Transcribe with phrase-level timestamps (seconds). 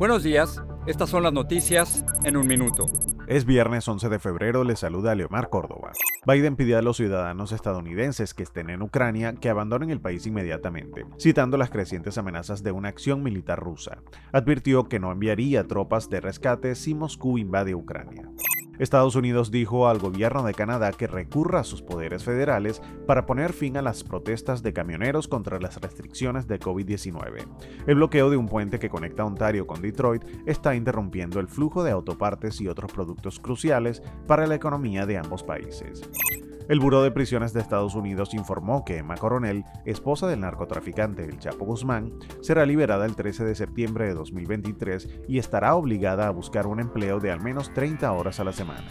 [0.00, 2.86] Buenos días, estas son las noticias en un minuto.
[3.28, 5.92] Es viernes 11 de febrero, le saluda Leomar Córdoba.
[6.26, 11.06] Biden pidió a los ciudadanos estadounidenses que estén en Ucrania que abandonen el país inmediatamente,
[11.18, 13.98] citando las crecientes amenazas de una acción militar rusa.
[14.32, 18.28] Advirtió que no enviaría tropas de rescate si Moscú invade Ucrania.
[18.80, 23.52] Estados Unidos dijo al gobierno de Canadá que recurra a sus poderes federales para poner
[23.52, 27.46] fin a las protestas de camioneros contra las restricciones de COVID-19.
[27.86, 31.90] El bloqueo de un puente que conecta Ontario con Detroit está interrumpiendo el flujo de
[31.90, 36.00] autopartes y otros productos cruciales para la economía de ambos países.
[36.70, 41.40] El Buró de Prisiones de Estados Unidos informó que Emma Coronel, esposa del narcotraficante El
[41.40, 42.12] Chapo Guzmán,
[42.42, 47.18] será liberada el 13 de septiembre de 2023 y estará obligada a buscar un empleo
[47.18, 48.86] de al menos 30 horas a la semana.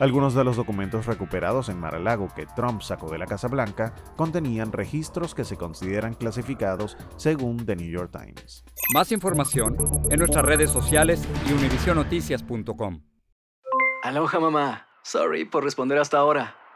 [0.00, 4.70] Algunos de los documentos recuperados en Mar-a-Lago que Trump sacó de la Casa Blanca contenían
[4.70, 8.66] registros que se consideran clasificados según The New York Times.
[8.92, 9.78] Más información
[10.10, 13.00] en nuestras redes sociales y univisionoticias.com.
[14.02, 14.88] Aloha mamá.
[15.04, 16.67] Sorry por responder hasta ahora.